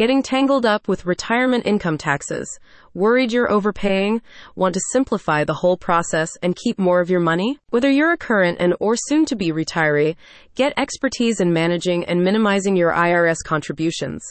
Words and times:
Getting 0.00 0.22
tangled 0.22 0.64
up 0.64 0.88
with 0.88 1.04
retirement 1.04 1.66
income 1.66 1.98
taxes? 1.98 2.58
Worried 2.94 3.32
you're 3.32 3.52
overpaying? 3.52 4.22
Want 4.56 4.72
to 4.72 4.80
simplify 4.92 5.44
the 5.44 5.52
whole 5.52 5.76
process 5.76 6.30
and 6.42 6.56
keep 6.56 6.78
more 6.78 7.02
of 7.02 7.10
your 7.10 7.20
money? 7.20 7.58
Whether 7.68 7.90
you're 7.90 8.12
a 8.12 8.16
current 8.16 8.56
and 8.60 8.74
or 8.80 8.96
soon 8.96 9.26
to 9.26 9.36
be 9.36 9.52
retiree, 9.52 10.16
get 10.54 10.72
expertise 10.78 11.38
in 11.38 11.52
managing 11.52 12.06
and 12.06 12.24
minimizing 12.24 12.76
your 12.76 12.92
IRS 12.92 13.44
contributions. 13.44 14.24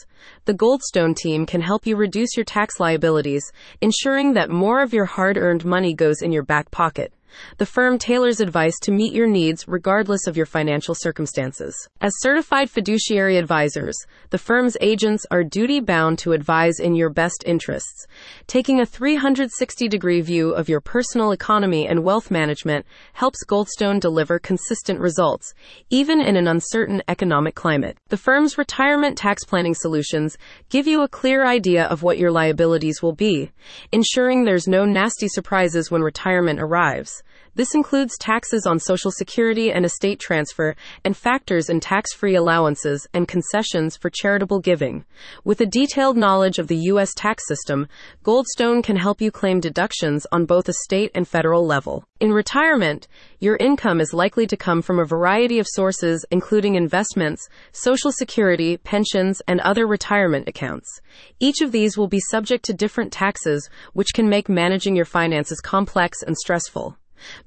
The 0.44 0.54
Goldstone 0.54 1.14
team 1.14 1.46
can 1.46 1.60
help 1.60 1.86
you 1.86 1.94
reduce 1.94 2.36
your 2.36 2.42
tax 2.42 2.80
liabilities, 2.80 3.44
ensuring 3.80 4.32
that 4.32 4.50
more 4.50 4.82
of 4.82 4.92
your 4.92 5.04
hard-earned 5.04 5.64
money 5.64 5.94
goes 5.94 6.20
in 6.20 6.32
your 6.32 6.42
back 6.42 6.72
pocket. 6.72 7.12
The 7.58 7.66
firm 7.66 7.98
tailors 7.98 8.40
advice 8.40 8.78
to 8.82 8.92
meet 8.92 9.12
your 9.12 9.26
needs 9.26 9.66
regardless 9.68 10.26
of 10.26 10.36
your 10.36 10.46
financial 10.46 10.94
circumstances. 10.94 11.88
As 12.00 12.12
certified 12.20 12.70
fiduciary 12.70 13.36
advisors, 13.36 13.96
the 14.30 14.38
firm's 14.38 14.76
agents 14.80 15.26
are 15.30 15.44
duty 15.44 15.80
bound 15.80 16.18
to 16.20 16.32
advise 16.32 16.80
in 16.80 16.94
your 16.94 17.10
best 17.10 17.42
interests. 17.46 18.06
Taking 18.46 18.80
a 18.80 18.86
360 18.86 19.88
degree 19.88 20.20
view 20.20 20.50
of 20.50 20.68
your 20.68 20.80
personal 20.80 21.32
economy 21.32 21.86
and 21.86 22.04
wealth 22.04 22.30
management 22.30 22.86
helps 23.12 23.44
Goldstone 23.44 24.00
deliver 24.00 24.38
consistent 24.38 25.00
results, 25.00 25.54
even 25.90 26.20
in 26.20 26.36
an 26.36 26.48
uncertain 26.48 27.02
economic 27.08 27.54
climate. 27.54 27.96
The 28.08 28.16
firm's 28.16 28.58
retirement 28.58 29.18
tax 29.18 29.44
planning 29.44 29.74
solutions 29.74 30.36
give 30.68 30.86
you 30.86 31.02
a 31.02 31.08
clear 31.08 31.44
idea 31.44 31.84
of 31.84 32.02
what 32.02 32.18
your 32.18 32.30
liabilities 32.30 33.02
will 33.02 33.12
be, 33.12 33.50
ensuring 33.92 34.44
there's 34.44 34.68
no 34.68 34.84
nasty 34.84 35.28
surprises 35.28 35.90
when 35.90 36.02
retirement 36.02 36.60
arrives. 36.60 37.19
This 37.54 37.74
includes 37.74 38.16
taxes 38.16 38.64
on 38.64 38.78
Social 38.78 39.10
Security 39.10 39.72
and 39.72 39.84
estate 39.84 40.20
transfer, 40.20 40.76
and 41.04 41.16
factors 41.16 41.68
in 41.68 41.80
tax 41.80 42.12
free 42.14 42.36
allowances 42.36 43.08
and 43.12 43.26
concessions 43.26 43.96
for 43.96 44.08
charitable 44.08 44.60
giving. 44.60 45.04
With 45.44 45.60
a 45.60 45.66
detailed 45.66 46.16
knowledge 46.16 46.58
of 46.58 46.68
the 46.68 46.76
U.S. 46.92 47.12
tax 47.14 47.46
system, 47.48 47.88
Goldstone 48.24 48.84
can 48.84 48.96
help 48.96 49.20
you 49.20 49.32
claim 49.32 49.58
deductions 49.58 50.26
on 50.30 50.46
both 50.46 50.68
a 50.68 50.72
state 50.84 51.10
and 51.14 51.26
federal 51.26 51.66
level. 51.66 52.04
In 52.20 52.32
retirement, 52.32 53.08
your 53.40 53.56
income 53.56 54.00
is 54.00 54.14
likely 54.14 54.46
to 54.46 54.56
come 54.56 54.80
from 54.80 55.00
a 55.00 55.04
variety 55.04 55.58
of 55.58 55.66
sources, 55.66 56.24
including 56.30 56.76
investments, 56.76 57.48
Social 57.72 58.12
Security, 58.12 58.76
pensions, 58.76 59.42
and 59.48 59.60
other 59.60 59.86
retirement 59.86 60.48
accounts. 60.48 61.00
Each 61.40 61.62
of 61.62 61.72
these 61.72 61.98
will 61.98 62.08
be 62.08 62.20
subject 62.20 62.64
to 62.66 62.74
different 62.74 63.12
taxes, 63.12 63.68
which 63.92 64.14
can 64.14 64.28
make 64.28 64.48
managing 64.48 64.94
your 64.94 65.04
finances 65.04 65.60
complex 65.60 66.22
and 66.22 66.36
stressful. 66.36 66.96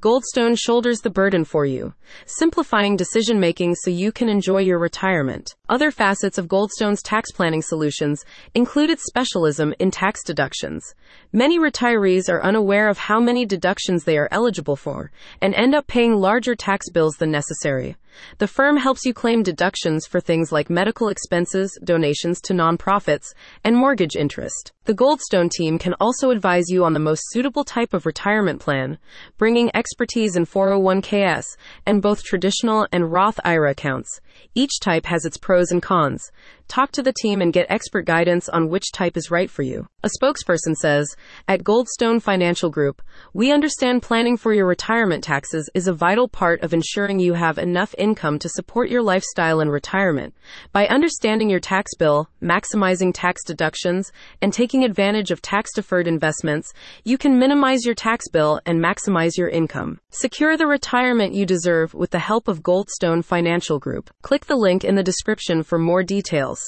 Goldstone 0.01 0.57
shoulders 0.57 0.99
the 1.01 1.09
burden 1.09 1.45
for 1.45 1.65
you, 1.65 1.93
simplifying 2.25 2.95
decision 2.95 3.39
making 3.39 3.75
so 3.75 3.89
you 3.89 4.11
can 4.11 4.29
enjoy 4.29 4.59
your 4.59 4.79
retirement. 4.79 5.55
Other 5.69 5.91
facets 5.91 6.37
of 6.37 6.47
Goldstone's 6.47 7.01
tax 7.01 7.31
planning 7.31 7.61
solutions 7.61 8.23
include 8.53 8.89
its 8.89 9.05
specialism 9.05 9.73
in 9.79 9.91
tax 9.91 10.23
deductions. 10.23 10.93
Many 11.31 11.59
retirees 11.59 12.29
are 12.29 12.43
unaware 12.43 12.89
of 12.89 12.97
how 12.97 13.19
many 13.19 13.45
deductions 13.45 14.03
they 14.03 14.17
are 14.17 14.29
eligible 14.31 14.75
for 14.75 15.11
and 15.41 15.53
end 15.55 15.73
up 15.73 15.87
paying 15.87 16.15
larger 16.15 16.55
tax 16.55 16.89
bills 16.89 17.15
than 17.15 17.31
necessary. 17.31 17.95
The 18.37 18.47
firm 18.47 18.77
helps 18.77 19.05
you 19.05 19.13
claim 19.13 19.43
deductions 19.43 20.05
for 20.05 20.19
things 20.19 20.51
like 20.51 20.69
medical 20.69 21.09
expenses, 21.09 21.77
donations 21.83 22.41
to 22.41 22.53
nonprofits, 22.53 23.33
and 23.63 23.75
mortgage 23.75 24.15
interest. 24.15 24.71
The 24.85 24.93
Goldstone 24.93 25.49
team 25.49 25.79
can 25.79 25.93
also 25.99 26.29
advise 26.29 26.65
you 26.67 26.83
on 26.83 26.91
the 26.91 26.99
most 26.99 27.23
suitable 27.29 27.63
type 27.63 27.93
of 27.93 28.05
retirement 28.05 28.59
plan, 28.59 28.97
bringing 29.37 29.73
expertise 29.73 30.35
in 30.35 30.45
401ks 30.45 31.45
and 31.85 32.01
both 32.01 32.23
traditional 32.23 32.85
and 32.91 33.11
Roth 33.11 33.39
IRA 33.45 33.71
accounts. 33.71 34.19
Each 34.53 34.79
type 34.81 35.05
has 35.05 35.23
its 35.23 35.37
pros 35.37 35.71
and 35.71 35.81
cons. 35.81 36.31
Talk 36.67 36.91
to 36.93 37.03
the 37.03 37.13
team 37.13 37.41
and 37.41 37.53
get 37.53 37.67
expert 37.69 38.05
guidance 38.05 38.49
on 38.49 38.67
which 38.67 38.91
type 38.91 39.15
is 39.15 39.31
right 39.31 39.49
for 39.49 39.61
you. 39.61 39.87
A 40.03 40.09
spokesperson 40.19 40.75
says, 40.75 41.15
At 41.47 41.63
Goldstone 41.63 42.21
Financial 42.21 42.69
Group, 42.69 43.01
we 43.33 43.51
understand 43.51 44.01
planning 44.01 44.37
for 44.37 44.53
your 44.53 44.65
retirement 44.65 45.23
taxes 45.23 45.69
is 45.73 45.87
a 45.87 45.93
vital 45.93 46.27
part 46.27 46.61
of 46.61 46.73
ensuring 46.73 47.19
you 47.19 47.33
have 47.33 47.57
enough 47.57 47.93
income 48.03 48.37
to 48.39 48.49
support 48.49 48.89
your 48.89 49.01
lifestyle 49.01 49.59
and 49.61 49.71
retirement. 49.71 50.35
By 50.71 50.85
understanding 50.87 51.49
your 51.49 51.59
tax 51.59 51.95
bill, 51.95 52.29
maximizing 52.41 53.11
tax 53.13 53.43
deductions, 53.43 54.11
and 54.41 54.53
taking 54.53 54.83
advantage 54.83 55.31
of 55.31 55.41
tax 55.41 55.73
deferred 55.73 56.07
investments, 56.07 56.71
you 57.03 57.17
can 57.17 57.39
minimize 57.39 57.85
your 57.85 57.95
tax 57.95 58.29
bill 58.29 58.59
and 58.65 58.79
maximize 58.79 59.37
your 59.37 59.49
income. 59.49 59.99
Secure 60.11 60.55
the 60.57 60.67
retirement 60.67 61.33
you 61.33 61.45
deserve 61.45 61.93
with 61.93 62.11
the 62.11 62.19
help 62.19 62.47
of 62.47 62.61
Goldstone 62.61 63.23
Financial 63.23 63.79
Group. 63.79 64.09
Click 64.21 64.45
the 64.45 64.55
link 64.67 64.83
in 64.83 64.95
the 64.95 65.09
description 65.11 65.63
for 65.63 65.79
more 65.79 66.03
details. 66.03 66.59